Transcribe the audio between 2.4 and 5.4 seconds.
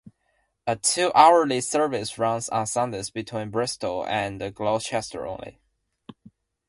on Sundays between Bristol and Gloucester